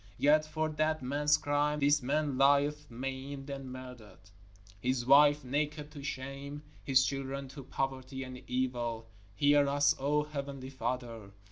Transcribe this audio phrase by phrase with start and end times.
[0.17, 4.31] Yet for that man's crime this man lieth maimed and murdered,
[4.79, 9.05] his wife naked to shame, his children, to poverty and evil.
[9.39, 11.29] _Hear us, O Heavenly Father!